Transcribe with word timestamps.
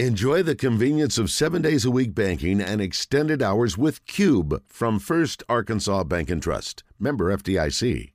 Enjoy 0.00 0.42
the 0.42 0.56
convenience 0.56 1.18
of 1.18 1.30
seven 1.30 1.62
days 1.62 1.84
a 1.84 1.90
week 1.90 2.16
banking 2.16 2.60
and 2.60 2.80
extended 2.80 3.40
hours 3.40 3.78
with 3.78 4.04
Cube 4.06 4.60
from 4.66 4.98
First 4.98 5.44
Arkansas 5.48 6.02
Bank 6.02 6.30
and 6.30 6.42
Trust. 6.42 6.82
Member 6.98 7.32
FDIC. 7.36 8.10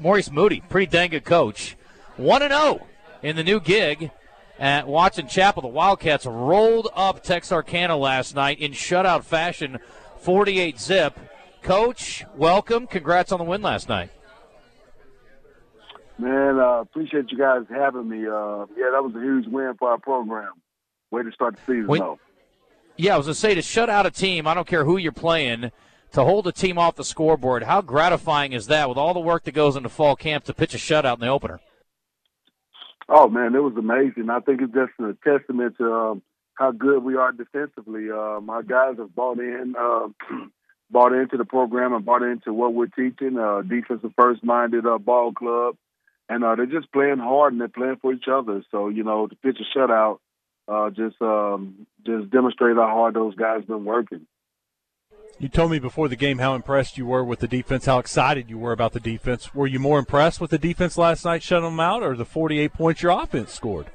Maurice 0.00 0.32
Moody, 0.32 0.60
pretty 0.68 0.90
dang 0.90 1.10
good 1.10 1.24
coach. 1.24 1.76
1 2.16 2.40
0 2.40 2.84
in 3.22 3.36
the 3.36 3.44
new 3.44 3.60
gig 3.60 4.10
at 4.58 4.88
Watson 4.88 5.28
Chapel. 5.28 5.62
The 5.62 5.68
Wildcats 5.68 6.26
rolled 6.26 6.88
up 6.96 7.22
Texarkana 7.22 7.96
last 7.96 8.34
night 8.34 8.58
in 8.58 8.72
shutout 8.72 9.22
fashion, 9.22 9.78
48 10.18 10.80
zip. 10.80 11.16
Coach, 11.62 12.24
welcome. 12.34 12.88
Congrats 12.88 13.30
on 13.30 13.38
the 13.38 13.44
win 13.44 13.62
last 13.62 13.88
night. 13.88 14.10
Man, 16.18 16.58
uh, 16.58 16.80
appreciate 16.80 17.30
you 17.30 17.38
guys 17.38 17.66
having 17.70 18.08
me. 18.08 18.26
Uh, 18.26 18.66
yeah, 18.76 18.90
that 18.90 19.04
was 19.04 19.12
a 19.14 19.20
huge 19.20 19.46
win 19.46 19.74
for 19.78 19.90
our 19.90 19.98
program. 19.98 20.54
Way 21.10 21.22
to 21.22 21.32
start 21.32 21.56
the 21.56 21.60
season, 21.72 21.98
though. 21.98 22.18
Yeah, 22.96 23.14
I 23.14 23.16
was 23.16 23.26
going 23.26 23.34
to 23.34 23.40
say 23.40 23.54
to 23.54 23.62
shut 23.62 23.88
out 23.88 24.06
a 24.06 24.10
team, 24.10 24.46
I 24.46 24.54
don't 24.54 24.66
care 24.66 24.84
who 24.84 24.96
you're 24.96 25.12
playing, 25.12 25.72
to 26.12 26.24
hold 26.24 26.46
a 26.46 26.52
team 26.52 26.78
off 26.78 26.96
the 26.96 27.04
scoreboard, 27.04 27.62
how 27.62 27.80
gratifying 27.82 28.52
is 28.52 28.66
that 28.66 28.88
with 28.88 28.98
all 28.98 29.14
the 29.14 29.20
work 29.20 29.44
that 29.44 29.52
goes 29.52 29.76
into 29.76 29.88
fall 29.88 30.16
camp 30.16 30.44
to 30.44 30.54
pitch 30.54 30.74
a 30.74 30.76
shutout 30.76 31.14
in 31.14 31.20
the 31.20 31.28
opener? 31.28 31.60
Oh, 33.08 33.28
man, 33.28 33.54
it 33.54 33.62
was 33.62 33.74
amazing. 33.76 34.30
I 34.30 34.40
think 34.40 34.60
it's 34.62 34.72
just 34.72 34.92
a 35.00 35.16
testament 35.24 35.76
to 35.78 35.92
um, 35.92 36.22
how 36.54 36.72
good 36.72 37.02
we 37.02 37.16
are 37.16 37.32
defensively. 37.32 38.10
Um, 38.10 38.50
our 38.50 38.62
guys 38.62 38.96
have 38.98 39.14
bought 39.14 39.38
in, 39.38 39.74
uh, 39.78 40.08
bought 40.90 41.12
into 41.12 41.36
the 41.36 41.44
program 41.44 41.92
and 41.92 42.04
bought 42.04 42.22
into 42.22 42.52
what 42.52 42.74
we're 42.74 42.86
teaching. 42.86 43.38
Uh, 43.38 43.62
defensive 43.62 44.12
first 44.16 44.44
minded 44.44 44.86
uh, 44.86 44.98
ball 44.98 45.32
club, 45.32 45.76
and 46.28 46.44
uh, 46.44 46.54
they're 46.54 46.66
just 46.66 46.92
playing 46.92 47.18
hard 47.18 47.52
and 47.52 47.60
they're 47.60 47.68
playing 47.68 47.96
for 48.00 48.12
each 48.12 48.28
other. 48.30 48.62
So 48.70 48.88
you 48.88 49.02
know, 49.02 49.26
to 49.26 49.34
pitch 49.36 49.58
a 49.58 49.78
shutout 49.78 50.18
uh, 50.70 50.90
just 50.90 51.20
um, 51.20 51.86
just 52.06 52.30
demonstrate 52.30 52.76
how 52.76 52.86
hard 52.86 53.14
those 53.14 53.34
guys 53.34 53.64
been 53.64 53.84
working. 53.84 54.26
You 55.38 55.48
told 55.48 55.70
me 55.70 55.78
before 55.78 56.08
the 56.08 56.16
game 56.16 56.38
how 56.38 56.54
impressed 56.54 56.98
you 56.98 57.06
were 57.06 57.24
with 57.24 57.40
the 57.40 57.48
defense, 57.48 57.86
how 57.86 57.98
excited 57.98 58.50
you 58.50 58.58
were 58.58 58.72
about 58.72 58.92
the 58.92 59.00
defense. 59.00 59.54
Were 59.54 59.66
you 59.66 59.78
more 59.78 59.98
impressed 59.98 60.40
with 60.40 60.50
the 60.50 60.58
defense 60.58 60.98
last 60.98 61.24
night, 61.24 61.42
shutting 61.42 61.64
them 61.64 61.80
out, 61.80 62.02
or 62.02 62.14
the 62.14 62.26
48 62.26 62.72
points 62.74 63.02
your 63.02 63.12
offense 63.12 63.52
scored? 63.52 63.86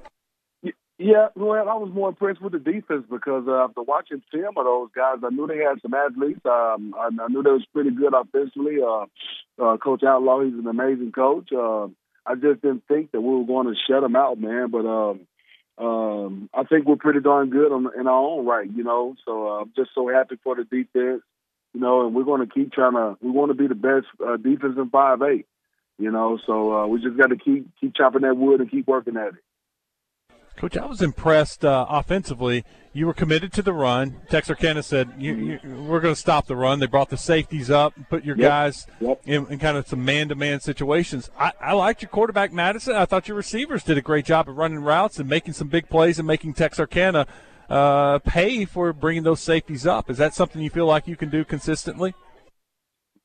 Yeah, 0.97 1.27
well, 1.35 1.69
I 1.69 1.75
was 1.75 1.91
more 1.93 2.09
impressed 2.09 2.41
with 2.41 2.53
the 2.53 2.59
defense 2.59 3.05
because 3.09 3.43
uh, 3.47 3.65
after 3.65 3.83
watching 3.83 4.23
film 4.31 4.57
of 4.57 4.63
those 4.63 4.89
guys, 4.95 5.17
I 5.23 5.29
knew 5.29 5.45
they 5.45 5.57
had 5.57 5.81
some 5.81 5.93
athletes. 5.93 6.39
Um, 6.45 6.95
I, 6.97 7.09
I 7.21 7.27
knew 7.27 7.43
they 7.43 7.51
was 7.51 7.65
pretty 7.73 7.91
good 7.91 8.13
offensively. 8.13 8.77
Uh, 8.81 9.05
uh, 9.61 9.77
coach 9.77 10.03
Outlaw, 10.03 10.41
he's 10.41 10.53
an 10.53 10.67
amazing 10.67 11.11
coach. 11.11 11.49
Uh, 11.51 11.87
I 12.25 12.35
just 12.35 12.61
didn't 12.61 12.83
think 12.87 13.11
that 13.11 13.21
we 13.21 13.35
were 13.35 13.45
going 13.45 13.67
to 13.67 13.75
shut 13.87 14.01
them 14.01 14.15
out, 14.15 14.39
man. 14.39 14.71
But 14.71 14.85
um, 14.85 15.27
um, 15.77 16.49
I 16.53 16.63
think 16.63 16.85
we're 16.85 16.95
pretty 16.95 17.19
darn 17.19 17.49
good 17.49 17.71
on, 17.71 17.87
in 17.99 18.07
our 18.07 18.13
own 18.13 18.45
right, 18.45 18.69
you 18.69 18.83
know. 18.83 19.15
So 19.25 19.47
uh, 19.47 19.61
I'm 19.61 19.73
just 19.75 19.91
so 19.93 20.07
happy 20.07 20.37
for 20.43 20.55
the 20.55 20.63
defense, 20.63 21.21
you 21.73 21.81
know, 21.81 22.05
and 22.05 22.15
we're 22.15 22.23
going 22.23 22.45
to 22.45 22.53
keep 22.53 22.71
trying 22.71 22.93
to. 22.93 23.17
We 23.21 23.31
want 23.31 23.49
to 23.51 23.55
be 23.55 23.67
the 23.67 23.75
best 23.75 24.07
uh, 24.25 24.37
defense 24.37 24.75
in 24.77 24.89
five 24.89 25.21
A, 25.21 25.43
you 25.97 26.11
know. 26.11 26.39
So 26.45 26.73
uh, 26.73 26.87
we 26.87 27.01
just 27.01 27.17
got 27.17 27.27
to 27.27 27.37
keep 27.37 27.67
keep 27.79 27.95
chopping 27.95 28.21
that 28.21 28.37
wood 28.37 28.61
and 28.61 28.71
keep 28.71 28.87
working 28.87 29.17
at 29.17 29.29
it. 29.29 29.43
Coach, 30.55 30.77
I 30.77 30.85
was 30.85 31.01
impressed 31.01 31.65
uh, 31.65 31.85
offensively. 31.89 32.63
You 32.93 33.07
were 33.07 33.13
committed 33.13 33.51
to 33.53 33.61
the 33.61 33.73
run. 33.73 34.21
Texarkana 34.29 34.83
said, 34.83 35.11
you, 35.17 35.35
you, 35.35 35.59
"We're 35.83 35.99
going 35.99 36.13
to 36.13 36.19
stop 36.19 36.47
the 36.47 36.55
run." 36.55 36.79
They 36.79 36.85
brought 36.85 37.09
the 37.09 37.17
safeties 37.17 37.69
up, 37.69 37.97
and 37.97 38.07
put 38.07 38.23
your 38.23 38.37
yep. 38.37 38.49
guys 38.49 38.87
yep. 39.01 39.21
In, 39.25 39.45
in, 39.47 39.59
kind 39.59 39.75
of 39.75 39.85
some 39.85 40.05
man-to-man 40.05 40.61
situations. 40.61 41.29
I, 41.37 41.51
I, 41.59 41.73
liked 41.73 42.01
your 42.01 42.09
quarterback, 42.09 42.53
Madison. 42.53 42.95
I 42.95 43.03
thought 43.03 43.27
your 43.27 43.35
receivers 43.35 43.83
did 43.83 43.97
a 43.97 44.01
great 44.01 44.23
job 44.23 44.47
of 44.47 44.55
running 44.55 44.79
routes 44.79 45.19
and 45.19 45.29
making 45.29 45.55
some 45.55 45.67
big 45.67 45.89
plays 45.89 46.19
and 46.19 46.27
making 46.27 46.53
Texarkana 46.53 47.27
uh, 47.69 48.19
pay 48.19 48.63
for 48.63 48.93
bringing 48.93 49.23
those 49.23 49.41
safeties 49.41 49.85
up. 49.85 50.09
Is 50.09 50.17
that 50.19 50.33
something 50.33 50.61
you 50.61 50.69
feel 50.69 50.85
like 50.85 51.05
you 51.05 51.17
can 51.17 51.29
do 51.29 51.43
consistently? 51.43 52.15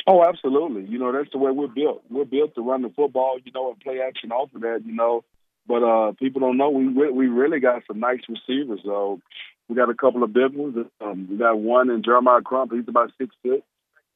Oh, 0.09 0.25
absolutely. 0.25 0.85
You 0.87 0.99
know, 0.99 1.13
that's 1.13 1.31
the 1.31 1.39
way 1.39 1.53
we're 1.53 1.69
built. 1.69 2.03
We're 2.11 2.25
built 2.25 2.57
to 2.57 2.63
run 2.63 2.83
the 2.83 2.89
football, 2.89 3.39
you 3.45 3.53
know, 3.53 3.71
and 3.71 3.79
play 3.79 4.01
action 4.01 4.33
off 4.33 4.53
of 4.53 4.63
that. 4.63 4.81
You 4.85 4.97
know 4.97 5.25
but 5.71 5.85
uh, 5.85 6.13
people 6.19 6.41
don't 6.41 6.57
know 6.57 6.69
we 6.69 6.89
we 6.89 7.29
really 7.29 7.61
got 7.61 7.85
some 7.87 8.01
nice 8.01 8.23
receivers. 8.29 8.81
So 8.85 9.21
we 9.69 9.77
got 9.77 9.89
a 9.89 9.95
couple 9.95 10.25
of 10.25 10.33
big 10.33 10.53
ones. 10.53 10.77
Um, 11.01 11.29
we 11.31 11.37
got 11.37 11.61
one 11.61 11.91
in 11.91 12.03
Jeremiah 12.03 12.43
Crump. 12.43 12.73
He's 12.73 12.89
about 12.89 13.13
six 13.19 13.33
six. 13.47 13.63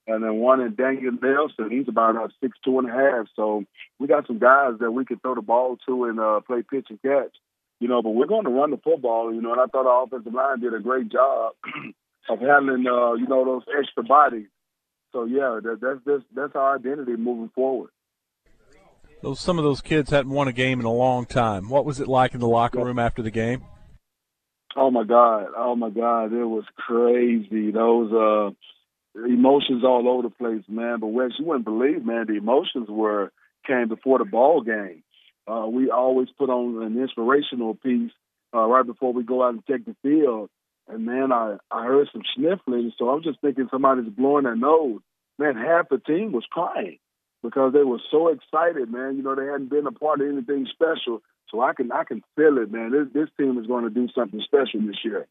And 0.08 0.22
then 0.22 0.34
one 0.34 0.60
in 0.60 0.74
Daniel 0.74 1.12
Nelson, 1.12 1.70
he's 1.70 1.88
about 1.88 2.16
uh, 2.16 2.26
six 2.42 2.58
two 2.64 2.80
and 2.80 2.90
a 2.90 2.92
half. 2.92 3.26
So 3.36 3.64
we 4.00 4.08
got 4.08 4.26
some 4.26 4.40
guys 4.40 4.72
that 4.80 4.90
we 4.90 5.04
can 5.04 5.20
throw 5.20 5.36
the 5.36 5.42
ball 5.42 5.78
to 5.86 6.06
and 6.06 6.18
uh, 6.18 6.40
play 6.40 6.62
pitch 6.68 6.88
and 6.90 7.00
catch. 7.00 7.36
You 7.78 7.86
know, 7.86 8.02
but 8.02 8.10
we're 8.10 8.26
going 8.26 8.44
to 8.44 8.50
run 8.50 8.72
the 8.72 8.76
football. 8.78 9.32
You 9.32 9.40
know, 9.40 9.52
and 9.52 9.60
I 9.60 9.66
thought 9.66 9.86
our 9.86 10.04
offensive 10.04 10.34
line 10.34 10.58
did 10.58 10.74
a 10.74 10.80
great 10.80 11.08
job 11.08 11.52
of 12.28 12.40
handling, 12.40 12.84
uh, 12.88 13.12
you 13.12 13.28
know, 13.28 13.44
those 13.44 13.62
extra 13.78 14.02
bodies. 14.02 14.48
So 15.12 15.24
yeah, 15.24 15.60
that, 15.62 15.78
that's 15.80 16.00
that's 16.04 16.24
that's 16.34 16.56
our 16.56 16.74
identity 16.74 17.14
moving 17.14 17.50
forward 17.54 17.90
those 19.24 19.40
some 19.40 19.58
of 19.58 19.64
those 19.64 19.80
kids 19.80 20.10
hadn't 20.10 20.30
won 20.30 20.48
a 20.48 20.52
game 20.52 20.80
in 20.80 20.86
a 20.86 20.92
long 20.92 21.26
time. 21.26 21.68
What 21.68 21.84
was 21.84 22.00
it 22.00 22.08
like 22.08 22.34
in 22.34 22.40
the 22.40 22.48
locker 22.48 22.84
room 22.84 22.98
after 22.98 23.22
the 23.22 23.30
game? 23.30 23.64
Oh 24.76 24.90
my 24.90 25.04
God! 25.04 25.46
Oh 25.56 25.74
my 25.76 25.90
God! 25.90 26.32
It 26.32 26.44
was 26.44 26.64
crazy. 26.76 27.70
Those 27.70 28.12
uh, 28.12 29.24
emotions 29.26 29.84
all 29.84 30.08
over 30.08 30.22
the 30.22 30.30
place, 30.30 30.64
man. 30.68 31.00
But 31.00 31.08
Wes, 31.08 31.32
you 31.38 31.46
wouldn't 31.46 31.64
believe, 31.64 32.04
man. 32.04 32.26
The 32.26 32.36
emotions 32.36 32.88
were 32.88 33.32
came 33.66 33.88
before 33.88 34.18
the 34.18 34.24
ball 34.24 34.62
game. 34.62 35.02
Uh, 35.46 35.66
we 35.68 35.90
always 35.90 36.28
put 36.36 36.50
on 36.50 36.82
an 36.82 37.00
inspirational 37.00 37.74
piece 37.74 38.12
uh, 38.54 38.64
right 38.66 38.86
before 38.86 39.12
we 39.12 39.22
go 39.22 39.42
out 39.42 39.54
and 39.54 39.66
take 39.66 39.84
the 39.84 39.96
field. 40.02 40.50
And 40.88 41.06
man, 41.06 41.32
I 41.32 41.56
I 41.70 41.86
heard 41.86 42.08
some 42.12 42.22
sniffling, 42.36 42.92
so 42.98 43.08
I'm 43.08 43.22
just 43.22 43.40
thinking 43.40 43.68
somebody's 43.70 44.12
blowing 44.12 44.44
their 44.44 44.56
nose. 44.56 45.00
Man, 45.38 45.56
half 45.56 45.88
the 45.88 45.98
team 45.98 46.32
was 46.32 46.44
crying 46.50 46.98
because 47.44 47.74
they 47.74 47.84
were 47.84 48.00
so 48.10 48.28
excited, 48.28 48.90
man. 48.90 49.16
You 49.16 49.22
know, 49.22 49.34
they 49.36 49.44
hadn't 49.44 49.70
been 49.70 49.86
a 49.86 49.92
part 49.92 50.20
of 50.20 50.28
anything 50.28 50.66
special. 50.72 51.22
So 51.50 51.60
I 51.60 51.74
can 51.74 51.92
I 51.92 52.02
can 52.02 52.24
feel 52.34 52.58
it, 52.58 52.72
man. 52.72 52.90
This 52.90 53.06
this 53.12 53.28
team 53.38 53.58
is 53.58 53.66
going 53.66 53.84
to 53.84 53.90
do 53.90 54.08
something 54.14 54.40
special 54.40 54.80
this 54.80 55.04
year. 55.04 55.28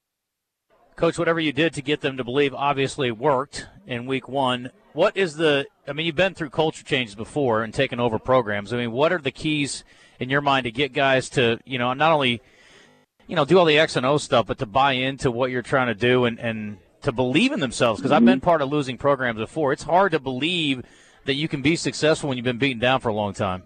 Coach, 0.95 1.17
whatever 1.17 1.39
you 1.39 1.51
did 1.51 1.73
to 1.73 1.81
get 1.81 2.01
them 2.01 2.17
to 2.17 2.23
believe 2.23 2.53
obviously 2.53 3.11
worked 3.11 3.67
in 3.87 4.05
week 4.05 4.29
one. 4.29 4.69
What 4.93 5.17
is 5.17 5.35
the 5.35 5.65
I 5.87 5.93
mean, 5.93 6.05
you've 6.05 6.15
been 6.15 6.35
through 6.35 6.51
culture 6.51 6.85
changes 6.85 7.15
before 7.15 7.63
and 7.63 7.73
taken 7.73 7.99
over 7.99 8.19
programs. 8.19 8.71
I 8.71 8.77
mean, 8.77 8.91
what 8.91 9.11
are 9.11 9.17
the 9.17 9.31
keys 9.31 9.83
in 10.19 10.29
your 10.29 10.41
mind 10.41 10.65
to 10.65 10.71
get 10.71 10.93
guys 10.93 11.29
to, 11.31 11.59
you 11.65 11.79
know, 11.79 11.91
not 11.93 12.11
only 12.11 12.41
you 13.27 13.35
know, 13.35 13.45
do 13.45 13.57
all 13.57 13.65
the 13.65 13.79
X 13.79 13.95
and 13.95 14.05
O 14.05 14.17
stuff, 14.17 14.45
but 14.45 14.59
to 14.59 14.65
buy 14.65 14.93
into 14.93 15.31
what 15.31 15.49
you're 15.49 15.61
trying 15.61 15.87
to 15.87 15.95
do 15.95 16.25
and, 16.25 16.39
and 16.39 16.77
to 17.01 17.11
believe 17.11 17.51
in 17.51 17.59
themselves. 17.59 17.99
Because 17.99 18.11
mm-hmm. 18.11 18.17
I've 18.17 18.25
been 18.25 18.41
part 18.41 18.61
of 18.61 18.69
losing 18.69 18.97
programs 18.97 19.39
before. 19.39 19.73
It's 19.73 19.83
hard 19.83 20.11
to 20.11 20.19
believe 20.19 20.83
that 21.25 21.35
you 21.35 21.47
can 21.47 21.61
be 21.61 21.75
successful 21.75 22.29
when 22.29 22.37
you've 22.37 22.45
been 22.45 22.57
beaten 22.57 22.79
down 22.79 22.99
for 22.99 23.09
a 23.09 23.13
long 23.13 23.33
time? 23.33 23.63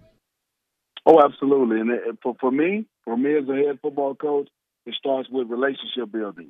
Oh, 1.05 1.23
absolutely. 1.23 1.79
And 1.79 1.89
it, 1.91 2.17
for 2.21 2.35
for 2.39 2.51
me, 2.51 2.85
for 3.05 3.17
me 3.17 3.37
as 3.37 3.47
a 3.47 3.55
head 3.55 3.79
football 3.81 4.15
coach, 4.15 4.49
it 4.85 4.95
starts 4.95 5.29
with 5.29 5.49
relationship 5.49 6.11
building. 6.11 6.49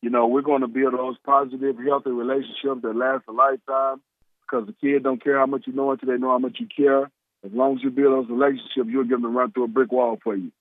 You 0.00 0.10
know, 0.10 0.26
we're 0.26 0.42
going 0.42 0.62
to 0.62 0.68
build 0.68 0.94
those 0.94 1.16
positive, 1.24 1.76
healthy 1.78 2.10
relationships 2.10 2.82
that 2.82 2.96
last 2.96 3.24
a 3.28 3.32
lifetime. 3.32 4.00
Because 4.42 4.66
the 4.66 4.74
kids 4.74 5.04
don't 5.04 5.22
care 5.22 5.38
how 5.38 5.46
much 5.46 5.64
you 5.66 5.72
know 5.72 5.92
until 5.92 6.10
they 6.10 6.18
know 6.18 6.30
how 6.30 6.38
much 6.38 6.58
you 6.58 6.66
care. 6.74 7.04
As 7.44 7.52
long 7.52 7.76
as 7.76 7.82
you 7.82 7.90
build 7.90 8.12
those 8.12 8.30
relationships, 8.30 8.88
you'll 8.88 9.04
get 9.04 9.20
them 9.20 9.22
to 9.22 9.28
run 9.28 9.50
through 9.52 9.64
a 9.64 9.68
brick 9.68 9.90
wall 9.90 10.18
for 10.22 10.36
you. 10.36 10.52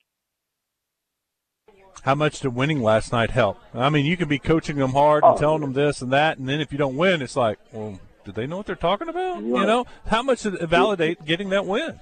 How 2.03 2.15
much 2.15 2.39
did 2.39 2.55
winning 2.55 2.81
last 2.81 3.11
night 3.11 3.31
help? 3.31 3.59
I 3.73 3.89
mean, 3.89 4.05
you 4.05 4.17
can 4.17 4.27
be 4.27 4.39
coaching 4.39 4.77
them 4.77 4.91
hard 4.91 5.23
and 5.23 5.35
oh, 5.35 5.37
telling 5.37 5.61
them 5.61 5.73
this 5.73 6.01
and 6.01 6.11
that, 6.13 6.37
and 6.37 6.49
then 6.49 6.59
if 6.59 6.71
you 6.71 6.77
don't 6.77 6.97
win, 6.97 7.21
it's 7.21 7.35
like, 7.35 7.59
well, 7.71 7.99
do 8.23 8.31
they 8.31 8.47
know 8.47 8.57
what 8.57 8.65
they're 8.65 8.75
talking 8.75 9.09
about? 9.09 9.35
Right. 9.35 9.43
You 9.43 9.65
know, 9.65 9.85
how 10.05 10.23
much 10.23 10.43
did 10.43 10.55
it 10.55 10.67
validate 10.67 11.25
getting 11.25 11.49
that 11.49 11.65
win? 11.65 11.99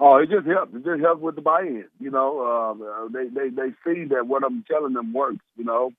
Oh, 0.00 0.16
it 0.16 0.30
just 0.30 0.46
helps. 0.46 0.74
It 0.74 0.84
just 0.84 1.00
helps 1.00 1.22
with 1.22 1.36
the 1.36 1.42
buy-in. 1.42 1.84
You 2.00 2.10
know, 2.10 2.44
um, 2.44 2.82
uh, 2.82 3.08
they 3.12 3.28
they 3.28 3.50
they 3.50 3.70
see 3.84 4.04
that 4.06 4.26
what 4.26 4.42
I'm 4.44 4.64
telling 4.68 4.94
them 4.94 5.12
works. 5.12 5.44
You 5.56 5.64
know, 5.64 5.92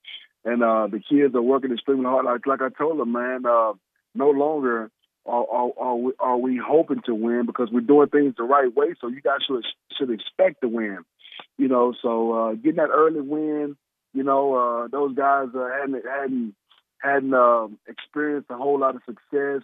and 0.43 0.61
uh, 0.61 0.87
the 0.87 0.99
kids 0.99 1.35
are 1.35 1.41
working 1.41 1.71
extremely 1.71 2.05
hard. 2.05 2.25
Like 2.25 2.45
like 2.45 2.61
I 2.61 2.69
told 2.77 2.99
them, 2.99 3.13
man, 3.13 3.45
uh, 3.45 3.73
no 4.13 4.29
longer 4.29 4.91
are, 5.25 5.45
are, 5.49 5.71
are, 5.77 5.95
we, 5.95 6.11
are 6.19 6.37
we 6.37 6.61
hoping 6.63 7.01
to 7.05 7.15
win 7.15 7.45
because 7.45 7.69
we're 7.71 7.81
doing 7.81 8.09
things 8.09 8.33
the 8.37 8.43
right 8.43 8.73
way. 8.75 8.93
So 8.99 9.07
you 9.07 9.21
guys 9.21 9.39
should 9.47 9.63
should 9.97 10.11
expect 10.11 10.61
to 10.61 10.67
win. 10.67 10.99
You 11.57 11.67
know, 11.67 11.93
so 12.01 12.33
uh, 12.33 12.53
getting 12.55 12.75
that 12.75 12.89
early 12.93 13.21
win. 13.21 13.77
You 14.13 14.23
know, 14.23 14.53
uh, 14.53 14.87
those 14.89 15.15
guys 15.15 15.47
uh, 15.55 15.67
hadn't 15.79 16.03
hadn't 16.05 16.55
hadn't 17.03 17.33
uh, 17.33 17.67
experienced 17.87 18.49
a 18.49 18.57
whole 18.57 18.79
lot 18.79 18.95
of 18.95 19.01
success, 19.05 19.61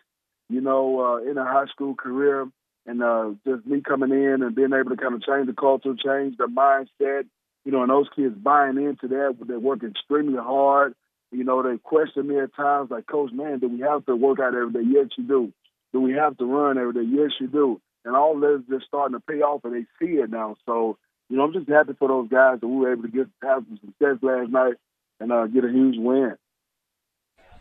you 0.49 0.61
know, 0.61 0.99
uh, 0.99 1.29
in 1.29 1.37
a 1.37 1.43
high 1.43 1.67
school 1.67 1.95
career. 1.95 2.47
And 2.85 3.03
uh, 3.03 3.31
just 3.45 3.65
me 3.65 3.81
coming 3.81 4.11
in 4.11 4.41
and 4.41 4.55
being 4.55 4.73
able 4.73 4.89
to 4.89 4.97
kind 4.97 5.13
of 5.13 5.21
change 5.21 5.47
the 5.47 5.53
culture, 5.53 5.93
change 5.93 6.37
the 6.37 6.47
mindset, 6.47 7.25
you 7.65 7.71
know, 7.71 7.81
and 7.81 7.91
those 7.91 8.07
kids 8.15 8.35
buying 8.35 8.77
into 8.77 9.07
that, 9.09 9.35
they 9.47 9.57
work 9.57 9.83
extremely 9.83 10.39
hard. 10.39 10.95
You 11.31 11.43
know, 11.43 11.61
they 11.61 11.77
question 11.77 12.27
me 12.27 12.39
at 12.39 12.55
times 12.55 12.89
like, 12.89 13.05
Coach, 13.05 13.31
man, 13.31 13.59
do 13.59 13.67
we 13.67 13.81
have 13.81 14.05
to 14.07 14.15
work 14.15 14.39
out 14.39 14.55
every 14.55 14.71
day? 14.71 14.89
Yes, 14.89 15.07
you 15.17 15.23
do. 15.25 15.53
Do 15.93 16.01
we 16.01 16.13
have 16.13 16.37
to 16.37 16.45
run 16.45 16.77
every 16.79 16.93
day? 16.93 17.07
Yes, 17.07 17.31
you 17.39 17.47
do. 17.47 17.79
And 18.05 18.15
all 18.15 18.39
this 18.39 18.61
is 18.61 18.67
just 18.69 18.87
starting 18.87 19.15
to 19.15 19.19
pay 19.19 19.41
off, 19.41 19.65
and 19.65 19.73
they 19.73 19.85
see 19.99 20.13
it 20.13 20.31
now. 20.31 20.55
So 20.65 20.97
you 21.29 21.37
know, 21.37 21.43
I'm 21.43 21.53
just 21.53 21.69
happy 21.69 21.93
for 21.97 22.07
those 22.07 22.27
guys 22.29 22.59
that 22.59 22.67
we 22.67 22.77
were 22.77 22.91
able 22.91 23.03
to 23.03 23.09
get 23.09 23.27
have 23.43 23.63
some 23.67 23.79
success 23.85 24.17
last 24.21 24.49
night 24.49 24.73
and 25.19 25.31
uh, 25.31 25.45
get 25.47 25.63
a 25.63 25.69
huge 25.69 25.95
win. 25.97 26.35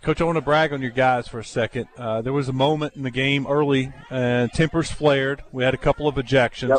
Coach, 0.09 0.23
I 0.23 0.25
want 0.25 0.37
to 0.37 0.41
brag 0.41 0.73
on 0.73 0.81
your 0.81 0.91
guys 0.91 1.29
for 1.29 1.39
a 1.39 1.45
second. 1.45 1.87
Uh, 1.99 2.23
there 2.23 2.33
was 2.33 2.49
a 2.49 2.53
moment 2.55 2.97
in 2.97 3.03
the 3.03 3.11
game 3.11 3.47
early, 3.47 3.93
and 4.09 4.51
tempers 4.51 4.91
flared. 4.91 5.43
We 5.53 5.65
had 5.65 5.75
a 5.75 5.77
couple 5.77 6.09
of 6.09 6.15
ejections. 6.15 6.71
Yep. 6.71 6.79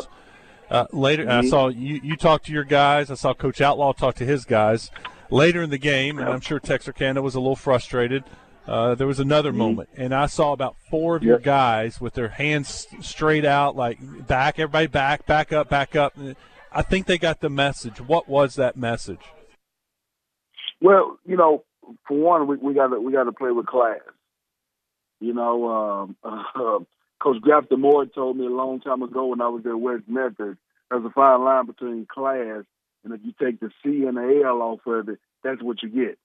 Uh, 0.68 0.86
later, 0.92 1.26
mm-hmm. 1.26 1.46
I 1.46 1.48
saw 1.48 1.68
you, 1.68 2.00
you 2.02 2.16
talk 2.16 2.42
to 2.46 2.52
your 2.52 2.64
guys. 2.64 3.08
I 3.08 3.14
saw 3.14 3.32
Coach 3.32 3.60
Outlaw 3.60 3.92
talk 3.92 4.16
to 4.16 4.26
his 4.26 4.44
guys. 4.44 4.90
Later 5.30 5.62
in 5.62 5.70
the 5.70 5.78
game, 5.78 6.18
and 6.18 6.28
I'm 6.28 6.40
sure 6.40 6.58
Texarkana 6.58 7.22
was 7.22 7.36
a 7.36 7.38
little 7.38 7.54
frustrated. 7.54 8.24
Uh, 8.66 8.96
there 8.96 9.06
was 9.06 9.20
another 9.20 9.50
mm-hmm. 9.50 9.58
moment, 9.58 9.90
and 9.96 10.12
I 10.12 10.26
saw 10.26 10.52
about 10.52 10.74
four 10.90 11.14
of 11.14 11.22
yep. 11.22 11.28
your 11.28 11.38
guys 11.38 12.00
with 12.00 12.14
their 12.14 12.30
hands 12.30 12.88
straight 13.00 13.44
out, 13.44 13.76
like 13.76 14.00
back, 14.26 14.58
everybody 14.58 14.88
back, 14.88 15.24
back 15.26 15.52
up, 15.52 15.68
back 15.68 15.94
up. 15.94 16.18
I 16.72 16.82
think 16.82 17.06
they 17.06 17.16
got 17.16 17.38
the 17.38 17.48
message. 17.48 18.00
What 18.00 18.28
was 18.28 18.56
that 18.56 18.76
message? 18.76 19.22
Well, 20.80 21.18
you 21.24 21.36
know, 21.36 21.62
for 22.06 22.16
one, 22.16 22.46
we, 22.46 22.56
we 22.56 22.74
got 22.74 22.88
to 22.88 23.00
we 23.00 23.12
got 23.12 23.24
to 23.24 23.32
play 23.32 23.50
with 23.50 23.66
class. 23.66 24.00
You 25.20 25.34
know, 25.34 25.68
um, 25.68 26.16
uh, 26.24 26.78
Coach 27.22 27.40
Grafton 27.42 27.80
Moore 27.80 28.06
told 28.06 28.36
me 28.36 28.46
a 28.46 28.50
long 28.50 28.80
time 28.80 29.02
ago 29.02 29.26
when 29.26 29.40
I 29.40 29.48
was 29.48 29.64
at 29.66 29.78
West 29.78 30.04
Memphis, 30.08 30.56
there's 30.90 31.04
a 31.04 31.10
fine 31.10 31.44
line 31.44 31.66
between 31.66 32.06
class 32.06 32.64
and 33.04 33.14
if 33.14 33.20
you 33.24 33.32
take 33.40 33.60
the 33.60 33.70
C 33.82 34.04
and 34.04 34.16
the 34.16 34.42
L 34.44 34.62
off 34.62 34.80
of 34.86 35.08
it, 35.08 35.18
that's 35.42 35.62
what 35.62 35.82
you 35.82 35.88
get. 35.88 36.18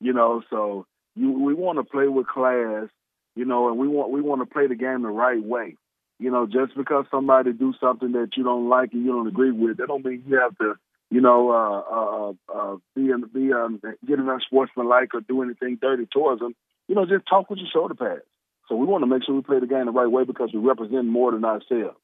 You 0.00 0.12
know, 0.12 0.42
so 0.50 0.86
you 1.14 1.32
we 1.32 1.54
want 1.54 1.78
to 1.78 1.84
play 1.84 2.08
with 2.08 2.26
class, 2.26 2.88
you 3.34 3.44
know, 3.44 3.68
and 3.68 3.78
we 3.78 3.88
want 3.88 4.10
we 4.10 4.20
want 4.20 4.40
to 4.42 4.52
play 4.52 4.66
the 4.66 4.74
game 4.74 5.02
the 5.02 5.08
right 5.08 5.42
way. 5.42 5.76
You 6.18 6.30
know, 6.30 6.46
just 6.46 6.76
because 6.76 7.06
somebody 7.10 7.52
do 7.52 7.72
something 7.80 8.12
that 8.12 8.36
you 8.36 8.44
don't 8.44 8.68
like 8.68 8.92
and 8.92 9.04
you 9.04 9.12
don't 9.12 9.26
agree 9.26 9.52
with, 9.52 9.78
that 9.78 9.88
don't 9.88 10.04
mean 10.04 10.22
you 10.26 10.38
have 10.38 10.56
to 10.58 10.74
you 11.10 11.20
know, 11.20 11.50
uh, 11.50 12.56
uh, 12.56 12.56
uh, 12.56 12.76
be 12.94 13.10
be 13.34 13.52
um, 13.52 13.80
getting 14.06 14.28
unsportsmanlike 14.28 15.14
or 15.14 15.20
do 15.20 15.42
anything 15.42 15.78
dirty 15.80 16.06
towards 16.06 16.40
them. 16.40 16.54
You 16.88 16.94
know, 16.94 17.04
just 17.04 17.26
talk 17.28 17.50
with 17.50 17.58
your 17.58 17.68
shoulder 17.72 17.94
pads. 17.94 18.22
So 18.68 18.76
we 18.76 18.86
want 18.86 19.02
to 19.02 19.06
make 19.06 19.24
sure 19.24 19.34
we 19.34 19.42
play 19.42 19.58
the 19.58 19.66
game 19.66 19.86
the 19.86 19.92
right 19.92 20.10
way 20.10 20.24
because 20.24 20.50
we 20.54 20.60
represent 20.60 21.06
more 21.06 21.32
than 21.32 21.44
ourselves. 21.44 21.98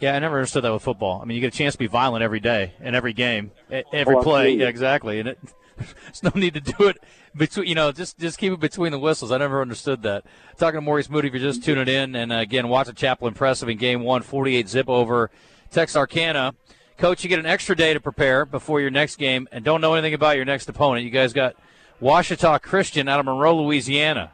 Yeah, 0.00 0.14
I 0.14 0.18
never 0.18 0.36
understood 0.36 0.64
that 0.64 0.72
with 0.72 0.82
football. 0.82 1.22
I 1.22 1.24
mean, 1.24 1.36
you 1.36 1.40
get 1.40 1.54
a 1.54 1.56
chance 1.56 1.74
to 1.74 1.78
be 1.78 1.86
violent 1.86 2.22
every 2.22 2.40
day 2.40 2.74
in 2.80 2.94
every 2.94 3.14
game, 3.14 3.52
every 3.70 4.16
oh, 4.16 4.22
play. 4.22 4.50
Yeah, 4.50 4.66
exactly, 4.66 5.20
and 5.20 5.30
it, 5.30 5.38
there's 5.78 6.22
no 6.22 6.32
need 6.34 6.54
to 6.54 6.60
do 6.60 6.88
it 6.88 6.98
between. 7.34 7.68
You 7.68 7.74
know, 7.74 7.90
just 7.90 8.18
just 8.18 8.38
keep 8.38 8.52
it 8.52 8.60
between 8.60 8.92
the 8.92 8.98
whistles. 8.98 9.32
I 9.32 9.38
never 9.38 9.62
understood 9.62 10.02
that. 10.02 10.24
Talking 10.58 10.78
to 10.78 10.82
Maurice 10.82 11.08
Moody, 11.08 11.28
if 11.28 11.34
you're 11.34 11.42
just 11.42 11.64
tuning 11.64 11.88
in, 11.88 12.14
and 12.14 12.32
uh, 12.32 12.36
again, 12.36 12.68
Watson 12.68 12.94
Chapel 12.94 13.28
impressive 13.28 13.70
in 13.70 13.78
Game 13.78 14.02
One, 14.02 14.20
48 14.20 14.68
zip 14.68 14.90
over 14.90 15.30
Texarkana. 15.70 16.54
Coach, 16.96 17.24
you 17.24 17.28
get 17.28 17.40
an 17.40 17.46
extra 17.46 17.74
day 17.74 17.92
to 17.92 18.00
prepare 18.00 18.46
before 18.46 18.80
your 18.80 18.90
next 18.90 19.16
game 19.16 19.48
and 19.50 19.64
don't 19.64 19.80
know 19.80 19.94
anything 19.94 20.14
about 20.14 20.36
your 20.36 20.44
next 20.44 20.68
opponent. 20.68 21.04
You 21.04 21.10
guys 21.10 21.32
got 21.32 21.56
Ouachita 22.00 22.60
Christian 22.60 23.08
out 23.08 23.18
of 23.18 23.26
Monroe, 23.26 23.62
Louisiana. 23.62 24.32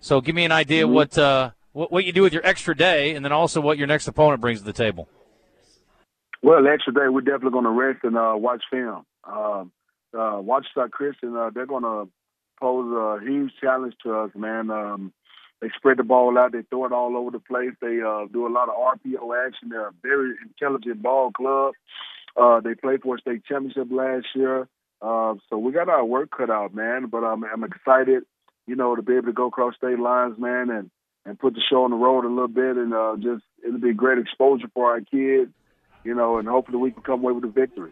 So 0.00 0.20
give 0.20 0.34
me 0.34 0.44
an 0.44 0.52
idea 0.52 0.84
mm-hmm. 0.84 0.94
what, 0.94 1.18
uh, 1.18 1.50
what, 1.72 1.90
what 1.90 2.04
you 2.04 2.12
do 2.12 2.22
with 2.22 2.32
your 2.32 2.46
extra 2.46 2.76
day 2.76 3.14
and 3.14 3.24
then 3.24 3.32
also 3.32 3.60
what 3.60 3.76
your 3.76 3.88
next 3.88 4.06
opponent 4.06 4.40
brings 4.40 4.60
to 4.60 4.64
the 4.64 4.72
table. 4.72 5.08
Well, 6.42 6.64
extra 6.68 6.94
day, 6.94 7.08
we're 7.08 7.22
definitely 7.22 7.50
going 7.50 7.64
to 7.64 7.70
rest 7.70 8.04
and 8.04 8.16
uh, 8.16 8.34
watch 8.36 8.62
film. 8.70 9.04
Uh, 9.24 9.64
uh, 10.14 10.40
Ouachita 10.40 10.88
Christian, 10.90 11.36
uh, 11.36 11.50
they're 11.52 11.66
going 11.66 11.82
to 11.82 12.08
pose 12.60 12.92
a 12.92 13.24
huge 13.24 13.52
challenge 13.60 13.94
to 14.04 14.14
us, 14.14 14.30
man. 14.36 14.70
Um, 14.70 15.12
they 15.60 15.68
spread 15.76 15.98
the 15.98 16.04
ball 16.04 16.36
out. 16.38 16.52
They 16.52 16.62
throw 16.62 16.84
it 16.84 16.92
all 16.92 17.16
over 17.16 17.30
the 17.30 17.38
place. 17.38 17.72
They 17.80 18.00
uh, 18.00 18.26
do 18.32 18.46
a 18.46 18.52
lot 18.52 18.68
of 18.68 18.74
RPO 18.74 19.46
action. 19.46 19.70
They're 19.70 19.88
a 19.88 19.94
very 20.02 20.34
intelligent 20.42 21.02
ball 21.02 21.30
club. 21.32 21.74
Uh, 22.36 22.60
they 22.60 22.74
played 22.74 23.02
for 23.02 23.16
a 23.16 23.18
state 23.18 23.44
championship 23.46 23.88
last 23.90 24.26
year. 24.34 24.68
Uh, 25.00 25.34
so 25.48 25.58
we 25.58 25.72
got 25.72 25.88
our 25.88 26.04
work 26.04 26.30
cut 26.36 26.50
out, 26.50 26.74
man. 26.74 27.06
But 27.06 27.24
I'm, 27.24 27.44
I'm 27.44 27.64
excited, 27.64 28.24
you 28.66 28.76
know, 28.76 28.94
to 28.96 29.02
be 29.02 29.14
able 29.14 29.26
to 29.26 29.32
go 29.32 29.46
across 29.46 29.76
state 29.76 29.98
lines, 29.98 30.38
man, 30.38 30.70
and 30.70 30.90
and 31.24 31.38
put 31.38 31.54
the 31.54 31.62
show 31.68 31.82
on 31.82 31.90
the 31.90 31.96
road 31.96 32.24
a 32.24 32.28
little 32.28 32.46
bit, 32.46 32.76
and 32.76 32.94
uh, 32.94 33.16
just 33.16 33.42
it'll 33.66 33.80
be 33.80 33.92
great 33.92 34.18
exposure 34.18 34.68
for 34.72 34.90
our 34.90 35.00
kids, 35.00 35.50
you 36.04 36.14
know, 36.14 36.38
and 36.38 36.46
hopefully 36.46 36.78
we 36.78 36.92
can 36.92 37.02
come 37.02 37.20
away 37.20 37.32
with 37.32 37.44
a 37.44 37.48
victory. 37.48 37.90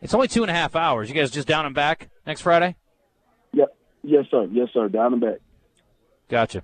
It's 0.00 0.14
only 0.14 0.28
two 0.28 0.42
and 0.42 0.50
a 0.50 0.54
half 0.54 0.76
hours. 0.76 1.08
You 1.08 1.16
guys 1.16 1.32
just 1.32 1.48
down 1.48 1.66
and 1.66 1.74
back 1.74 2.08
next 2.26 2.42
Friday? 2.42 2.76
Yeah, 3.52 3.64
yes, 4.04 4.26
sir. 4.30 4.46
Yes, 4.52 4.68
sir. 4.72 4.88
Down 4.88 5.14
and 5.14 5.20
back. 5.20 5.38
Gotcha. 6.28 6.62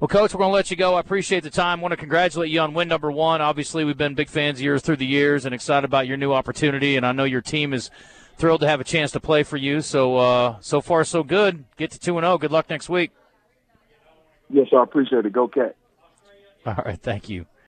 Well, 0.00 0.08
Coach, 0.08 0.32
we're 0.32 0.38
going 0.38 0.50
to 0.50 0.54
let 0.54 0.70
you 0.70 0.76
go. 0.76 0.94
I 0.94 1.00
appreciate 1.00 1.42
the 1.42 1.50
time. 1.50 1.80
I 1.80 1.82
want 1.82 1.92
to 1.92 1.96
congratulate 1.96 2.50
you 2.50 2.60
on 2.60 2.72
win 2.72 2.86
number 2.86 3.10
one. 3.10 3.40
Obviously, 3.40 3.84
we've 3.84 3.96
been 3.96 4.14
big 4.14 4.28
fans 4.28 4.58
of 4.58 4.64
yours 4.64 4.80
through 4.80 4.96
the 4.96 5.06
years 5.06 5.44
and 5.44 5.52
excited 5.52 5.84
about 5.84 6.06
your 6.06 6.16
new 6.16 6.32
opportunity. 6.32 6.96
And 6.96 7.04
I 7.04 7.10
know 7.10 7.24
your 7.24 7.40
team 7.40 7.74
is 7.74 7.90
thrilled 8.36 8.60
to 8.60 8.68
have 8.68 8.80
a 8.80 8.84
chance 8.84 9.10
to 9.12 9.20
play 9.20 9.42
for 9.42 9.56
you. 9.56 9.80
So, 9.80 10.16
uh, 10.16 10.56
so 10.60 10.80
far, 10.80 11.02
so 11.02 11.24
good. 11.24 11.64
Get 11.76 11.90
to 11.90 11.98
2 11.98 12.16
and 12.16 12.24
0. 12.24 12.38
Good 12.38 12.52
luck 12.52 12.70
next 12.70 12.88
week. 12.88 13.10
Yes, 14.50 14.68
I 14.72 14.84
appreciate 14.84 15.26
it. 15.26 15.32
Go, 15.32 15.48
Cat. 15.48 15.74
All 16.64 16.76
right. 16.84 17.00
Thank 17.00 17.28
you. 17.28 17.46